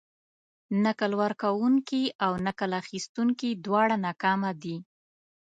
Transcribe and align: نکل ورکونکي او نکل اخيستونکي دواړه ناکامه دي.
نکل 0.85 1.11
ورکونکي 1.21 2.03
او 2.25 2.31
نکل 2.45 2.71
اخيستونکي 2.81 3.49
دواړه 3.65 3.95
ناکامه 4.05 4.51
دي. 4.63 4.77